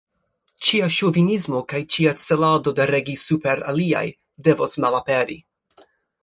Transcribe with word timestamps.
Ĉia 0.67 0.85
ŝovinismo 0.93 1.59
kaj 1.73 1.81
ĉia 1.95 2.13
celado 2.23 2.73
de 2.79 2.87
regi 2.93 3.15
super 3.25 3.63
aliaj, 3.73 4.03
devos 4.49 4.75
malaperi. 4.87 5.39